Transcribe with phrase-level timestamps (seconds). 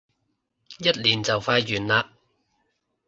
[0.79, 2.05] 一年就快完嘞